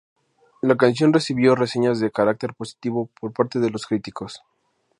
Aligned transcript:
La 0.63 0.75
canción 0.77 1.13
recibió 1.13 1.53
reseñas 1.53 1.99
de 1.99 2.09
carácter 2.09 2.55
positivo 2.55 3.11
por 3.19 3.33
parte 3.33 3.59
de 3.59 3.69
los 3.69 3.85
críticos. 3.85 4.41